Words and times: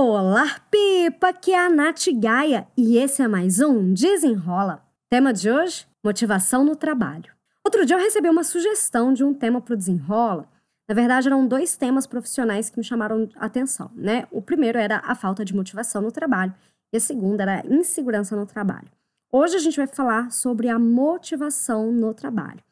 Olá, 0.00 0.60
Pipa! 0.70 1.30
Aqui 1.30 1.52
é 1.52 1.58
a 1.58 1.68
Nath 1.68 2.04
Gaia 2.14 2.68
e 2.76 2.98
esse 2.98 3.20
é 3.20 3.26
mais 3.26 3.58
um 3.58 3.92
Desenrola. 3.92 4.80
Tema 5.10 5.32
de 5.32 5.50
hoje: 5.50 5.88
motivação 6.04 6.64
no 6.64 6.76
trabalho. 6.76 7.32
Outro 7.64 7.84
dia 7.84 7.96
eu 7.96 8.00
recebi 8.00 8.28
uma 8.28 8.44
sugestão 8.44 9.12
de 9.12 9.24
um 9.24 9.34
tema 9.34 9.60
para 9.60 9.74
o 9.74 9.76
Desenrola. 9.76 10.48
Na 10.88 10.94
verdade, 10.94 11.26
eram 11.26 11.44
dois 11.48 11.76
temas 11.76 12.06
profissionais 12.06 12.70
que 12.70 12.78
me 12.78 12.84
chamaram 12.84 13.28
atenção, 13.34 13.90
né? 13.92 14.28
O 14.30 14.40
primeiro 14.40 14.78
era 14.78 15.02
a 15.04 15.16
falta 15.16 15.44
de 15.44 15.52
motivação 15.52 16.00
no 16.00 16.12
trabalho 16.12 16.54
e 16.92 16.96
a 16.96 17.00
segunda 17.00 17.42
era 17.42 17.62
a 17.62 17.66
insegurança 17.66 18.36
no 18.36 18.46
trabalho. 18.46 18.88
Hoje 19.32 19.56
a 19.56 19.60
gente 19.60 19.78
vai 19.78 19.88
falar 19.88 20.30
sobre 20.30 20.68
a 20.68 20.78
motivação 20.78 21.90
no 21.90 22.14
trabalho. 22.14 22.62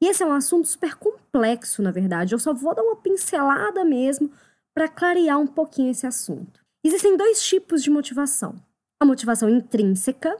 E 0.00 0.06
esse 0.06 0.22
é 0.22 0.26
um 0.26 0.32
assunto 0.32 0.68
super 0.68 0.94
complexo, 0.94 1.82
na 1.82 1.90
verdade. 1.90 2.32
Eu 2.32 2.38
só 2.38 2.54
vou 2.54 2.76
dar 2.76 2.84
uma 2.84 2.94
pincelada 2.94 3.84
mesmo 3.84 4.30
para 4.72 4.86
clarear 4.86 5.40
um 5.40 5.48
pouquinho 5.48 5.90
esse 5.90 6.06
assunto. 6.06 6.64
Existem 6.86 7.16
dois 7.16 7.42
tipos 7.42 7.82
de 7.82 7.90
motivação: 7.90 8.54
a 9.00 9.04
motivação 9.04 9.48
intrínseca 9.48 10.36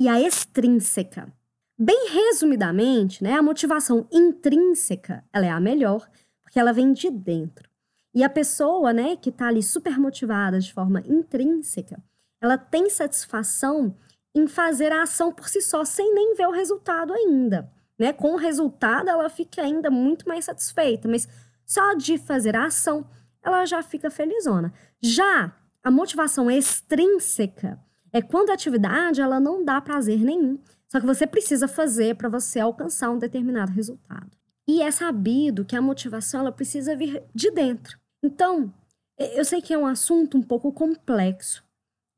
e 0.00 0.08
a 0.08 0.20
extrínseca. 0.20 1.32
Bem 1.78 2.08
resumidamente, 2.10 3.22
né, 3.22 3.34
a 3.34 3.42
motivação 3.42 4.04
intrínseca 4.10 5.24
ela 5.32 5.46
é 5.46 5.50
a 5.50 5.60
melhor 5.60 6.10
porque 6.42 6.58
ela 6.58 6.72
vem 6.72 6.92
de 6.92 7.08
dentro. 7.10 7.70
E 8.12 8.24
a 8.24 8.28
pessoa, 8.28 8.92
né, 8.92 9.14
que 9.14 9.30
está 9.30 9.46
ali 9.46 9.62
super 9.62 9.96
motivada 9.96 10.58
de 10.58 10.72
forma 10.72 11.00
intrínseca, 11.06 12.02
ela 12.40 12.58
tem 12.58 12.90
satisfação 12.90 13.96
em 14.34 14.48
fazer 14.48 14.90
a 14.90 15.02
ação 15.02 15.32
por 15.32 15.48
si 15.48 15.60
só, 15.60 15.84
sem 15.84 16.12
nem 16.12 16.34
ver 16.34 16.48
o 16.48 16.52
resultado 16.52 17.12
ainda. 17.12 17.70
Né? 17.96 18.12
Com 18.12 18.32
o 18.32 18.36
resultado, 18.36 19.08
ela 19.08 19.28
fica 19.28 19.62
ainda 19.62 19.92
muito 19.92 20.26
mais 20.26 20.44
satisfeita, 20.46 21.06
mas 21.06 21.28
só 21.64 21.94
de 21.94 22.18
fazer 22.18 22.56
a 22.56 22.64
ação, 22.64 23.08
ela 23.40 23.64
já 23.64 23.80
fica 23.80 24.10
felizona. 24.10 24.74
Já 25.00 25.54
a 25.84 25.90
motivação 25.90 26.50
extrínseca 26.50 27.78
é 28.10 28.22
quando 28.22 28.48
a 28.48 28.54
atividade 28.54 29.20
ela 29.20 29.38
não 29.38 29.62
dá 29.62 29.80
prazer 29.82 30.18
nenhum, 30.18 30.58
só 30.88 30.98
que 30.98 31.06
você 31.06 31.26
precisa 31.26 31.68
fazer 31.68 32.16
para 32.16 32.28
você 32.28 32.58
alcançar 32.58 33.10
um 33.10 33.18
determinado 33.18 33.70
resultado. 33.70 34.30
E 34.66 34.80
é 34.80 34.90
sabido 34.90 35.64
que 35.64 35.76
a 35.76 35.82
motivação 35.82 36.40
ela 36.40 36.52
precisa 36.52 36.96
vir 36.96 37.22
de 37.34 37.50
dentro. 37.50 37.98
Então, 38.22 38.72
eu 39.18 39.44
sei 39.44 39.60
que 39.60 39.74
é 39.74 39.78
um 39.78 39.86
assunto 39.86 40.38
um 40.38 40.42
pouco 40.42 40.72
complexo, 40.72 41.62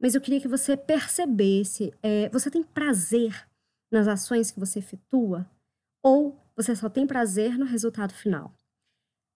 mas 0.01 0.15
eu 0.15 0.21
queria 0.21 0.41
que 0.41 0.47
você 0.47 0.77
percebesse: 0.77 1.93
é, 2.03 2.29
você 2.29 2.49
tem 2.49 2.63
prazer 2.63 3.49
nas 3.91 4.07
ações 4.07 4.53
que 4.53 4.61
você 4.61 4.79
efetua 4.79 5.51
ou 6.05 6.41
você 6.55 6.77
só 6.77 6.89
tem 6.89 7.07
prazer 7.07 7.59
no 7.59 7.67
resultado 7.67 8.15
final? 8.15 8.55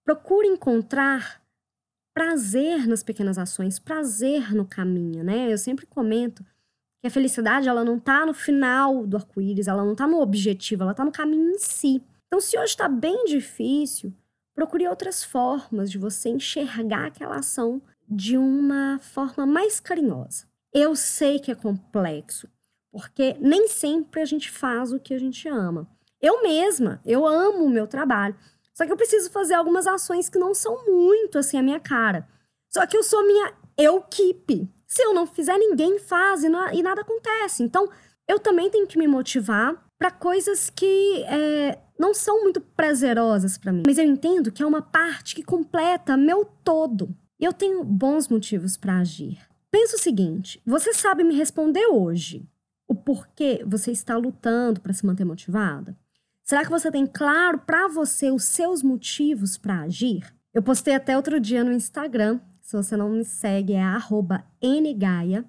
Procure 0.05 0.47
encontrar 0.47 1.40
prazer 2.15 2.87
nas 2.87 3.03
pequenas 3.03 3.39
ações, 3.39 3.79
prazer 3.79 4.55
no 4.55 4.65
caminho, 4.65 5.23
né? 5.25 5.53
Eu 5.53 5.59
sempre 5.59 5.87
comento 5.87 6.45
que 7.01 7.07
a 7.07 7.11
felicidade 7.11 7.69
ela 7.69 7.85
não 7.85 7.99
tá 7.99 8.27
no 8.27 8.35
final 8.35 9.07
do 9.07 9.17
arco-íris, 9.17 9.69
ela 9.69 9.85
não 9.85 9.95
tá 9.95 10.07
no 10.07 10.21
objetivo, 10.21 10.83
ela 10.83 10.95
tá 10.95 11.05
no 11.05 11.13
caminho 11.13 11.51
em 11.51 11.59
si. 11.59 12.03
Então, 12.27 12.41
se 12.41 12.57
hoje 12.59 12.73
está 12.73 12.89
bem 12.89 13.25
difícil, 13.25 14.13
procure 14.55 14.87
outras 14.87 15.25
formas 15.25 15.91
de 15.91 15.99
você 15.99 16.29
enxergar 16.29 17.07
aquela 17.07 17.37
ação 17.37 17.81
de 18.09 18.37
uma 18.37 18.99
forma 19.01 19.47
mais 19.47 19.81
carinhosa. 19.81 20.47
Eu 20.73 20.95
sei 20.95 21.39
que 21.39 21.51
é 21.51 21.55
complexo, 21.55 22.49
porque 22.93 23.37
nem 23.41 23.67
sempre 23.69 24.21
a 24.21 24.25
gente 24.25 24.51
faz 24.51 24.93
o 24.93 25.01
que 25.01 25.15
a 25.15 25.19
gente 25.19 25.49
ama. 25.49 25.89
Eu 26.21 26.43
mesma, 26.43 27.01
eu 27.05 27.27
amo 27.27 27.65
o 27.65 27.71
meu 27.71 27.87
trabalho, 27.87 28.37
só 28.81 28.87
que 28.87 28.93
eu 28.93 28.97
preciso 28.97 29.31
fazer 29.31 29.53
algumas 29.53 29.87
ações 29.87 30.31
que 30.31 30.39
não 30.39 30.55
são 30.55 30.87
muito 30.87 31.37
assim 31.37 31.59
a 31.59 31.63
minha 31.63 31.79
cara. 31.79 32.27
Só 32.73 32.87
que 32.87 32.97
eu 32.97 33.03
sou 33.03 33.27
minha 33.27 33.53
equipe. 33.77 34.67
Se 34.87 35.03
eu 35.03 35.13
não 35.13 35.27
fizer, 35.27 35.59
ninguém 35.59 35.99
faz 35.99 36.43
e, 36.43 36.49
não, 36.49 36.73
e 36.73 36.83
nada 36.83 37.03
acontece. 37.03 37.63
Então, 37.63 37.91
eu 38.27 38.39
também 38.39 38.71
tenho 38.71 38.87
que 38.87 38.97
me 38.97 39.07
motivar 39.07 39.85
para 39.99 40.11
coisas 40.11 40.71
que 40.71 41.23
é, 41.25 41.79
não 41.99 42.15
são 42.15 42.41
muito 42.43 42.59
prazerosas 42.59 43.59
para 43.59 43.71
mim. 43.71 43.83
Mas 43.87 43.99
eu 43.99 44.05
entendo 44.07 44.51
que 44.51 44.63
é 44.63 44.67
uma 44.67 44.81
parte 44.81 45.35
que 45.35 45.43
completa 45.43 46.17
meu 46.17 46.47
todo. 46.65 47.15
E 47.39 47.45
eu 47.45 47.53
tenho 47.53 47.85
bons 47.85 48.29
motivos 48.29 48.79
para 48.79 48.97
agir. 48.97 49.47
Pensa 49.71 49.97
o 49.97 50.01
seguinte: 50.01 50.59
você 50.65 50.95
sabe 50.95 51.23
me 51.23 51.37
responder 51.37 51.87
hoje 51.89 52.49
o 52.89 52.95
porquê 52.95 53.63
você 53.67 53.91
está 53.91 54.17
lutando 54.17 54.81
para 54.81 54.95
se 54.95 55.05
manter 55.05 55.27
motivada? 55.27 55.95
Será 56.51 56.65
que 56.65 56.71
você 56.71 56.91
tem 56.91 57.07
claro 57.07 57.61
para 57.61 57.87
você 57.87 58.29
os 58.33 58.43
seus 58.43 58.83
motivos 58.83 59.57
para 59.57 59.83
agir? 59.83 60.35
Eu 60.53 60.61
postei 60.61 60.97
até 60.97 61.17
outro 61.17 61.39
dia 61.39 61.63
no 61.63 61.71
Instagram, 61.71 62.41
se 62.61 62.77
você 62.77 62.97
não 62.97 63.09
me 63.09 63.25
segue, 63.25 63.75
é 63.75 63.85
ngaia, 64.93 65.45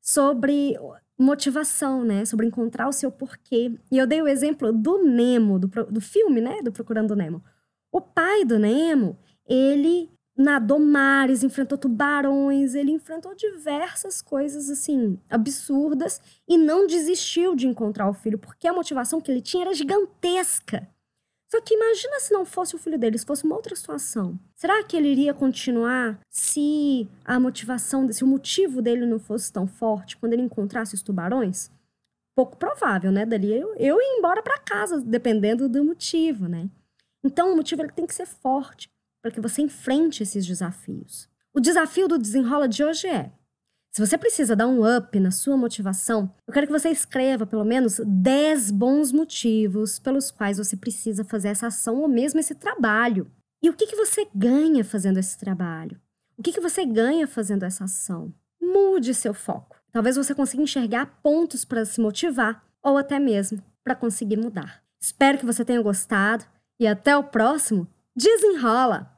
sobre 0.00 0.76
motivação, 1.16 2.02
né? 2.02 2.24
Sobre 2.24 2.44
encontrar 2.44 2.88
o 2.88 2.92
seu 2.92 3.12
porquê. 3.12 3.78
E 3.88 3.96
eu 3.96 4.04
dei 4.04 4.20
o 4.20 4.26
exemplo 4.26 4.72
do 4.72 5.04
Nemo, 5.04 5.60
do, 5.60 5.68
do 5.68 6.00
filme, 6.00 6.40
né? 6.40 6.60
Do 6.60 6.72
Procurando 6.72 7.14
Nemo. 7.14 7.40
O 7.92 8.00
pai 8.00 8.44
do 8.44 8.58
Nemo, 8.58 9.16
ele 9.46 10.10
nadou 10.36 10.78
mares, 10.78 11.42
enfrentou 11.42 11.76
tubarões, 11.76 12.74
ele 12.74 12.90
enfrentou 12.90 13.34
diversas 13.34 14.22
coisas 14.22 14.70
assim 14.70 15.18
absurdas 15.28 16.20
e 16.48 16.56
não 16.56 16.86
desistiu 16.86 17.54
de 17.54 17.66
encontrar 17.66 18.08
o 18.08 18.14
filho, 18.14 18.38
porque 18.38 18.66
a 18.66 18.72
motivação 18.72 19.20
que 19.20 19.30
ele 19.30 19.42
tinha 19.42 19.64
era 19.64 19.74
gigantesca. 19.74 20.88
Só 21.50 21.60
que 21.60 21.74
imagina 21.74 22.18
se 22.18 22.32
não 22.32 22.46
fosse 22.46 22.74
o 22.74 22.78
filho 22.78 22.98
dele, 22.98 23.18
se 23.18 23.26
fosse 23.26 23.44
uma 23.44 23.54
outra 23.54 23.76
situação. 23.76 24.40
Será 24.54 24.82
que 24.82 24.96
ele 24.96 25.08
iria 25.08 25.34
continuar 25.34 26.18
se 26.30 27.06
a 27.26 27.38
motivação, 27.38 28.10
se 28.10 28.24
o 28.24 28.26
motivo 28.26 28.80
dele 28.80 29.04
não 29.04 29.18
fosse 29.18 29.52
tão 29.52 29.66
forte 29.66 30.16
quando 30.16 30.32
ele 30.32 30.40
encontrasse 30.40 30.94
os 30.94 31.02
tubarões? 31.02 31.70
Pouco 32.34 32.56
provável, 32.56 33.12
né? 33.12 33.26
Dali 33.26 33.52
eu, 33.52 33.74
eu 33.76 34.00
ia 34.00 34.18
embora 34.18 34.42
para 34.42 34.58
casa, 34.60 34.98
dependendo 35.02 35.68
do 35.68 35.84
motivo, 35.84 36.48
né? 36.48 36.70
Então 37.22 37.52
o 37.52 37.56
motivo 37.56 37.82
ele 37.82 37.92
tem 37.92 38.06
que 38.06 38.14
ser 38.14 38.26
forte 38.26 38.88
para 39.22 39.30
que 39.30 39.40
você 39.40 39.62
enfrente 39.62 40.22
esses 40.22 40.44
desafios. 40.44 41.28
O 41.54 41.60
desafio 41.60 42.08
do 42.08 42.18
desenrola 42.18 42.68
de 42.68 42.82
hoje 42.82 43.06
é: 43.06 43.32
se 43.92 44.04
você 44.04 44.18
precisa 44.18 44.56
dar 44.56 44.66
um 44.66 44.80
up 44.84 45.20
na 45.20 45.30
sua 45.30 45.56
motivação, 45.56 46.34
eu 46.46 46.52
quero 46.52 46.66
que 46.66 46.72
você 46.72 46.88
escreva 46.88 47.46
pelo 47.46 47.64
menos 47.64 48.00
10 48.04 48.70
bons 48.70 49.12
motivos 49.12 49.98
pelos 49.98 50.30
quais 50.30 50.58
você 50.58 50.76
precisa 50.76 51.24
fazer 51.24 51.48
essa 51.48 51.68
ação 51.68 52.00
ou 52.00 52.08
mesmo 52.08 52.40
esse 52.40 52.54
trabalho. 52.54 53.30
E 53.62 53.70
o 53.70 53.74
que, 53.74 53.86
que 53.86 53.96
você 53.96 54.26
ganha 54.34 54.82
fazendo 54.82 55.18
esse 55.18 55.38
trabalho? 55.38 56.00
O 56.36 56.42
que, 56.42 56.52
que 56.52 56.60
você 56.60 56.84
ganha 56.84 57.28
fazendo 57.28 57.64
essa 57.64 57.84
ação? 57.84 58.34
Mude 58.60 59.14
seu 59.14 59.34
foco. 59.34 59.76
Talvez 59.92 60.16
você 60.16 60.34
consiga 60.34 60.62
enxergar 60.62 61.20
pontos 61.22 61.64
para 61.64 61.84
se 61.84 62.00
motivar 62.00 62.64
ou 62.82 62.96
até 62.96 63.18
mesmo 63.18 63.62
para 63.84 63.94
conseguir 63.94 64.38
mudar. 64.38 64.82
Espero 64.98 65.36
que 65.36 65.46
você 65.46 65.64
tenha 65.64 65.82
gostado 65.82 66.44
e 66.80 66.86
até 66.86 67.14
o 67.14 67.24
próximo. 67.24 67.86
Desenrola! 68.16 69.12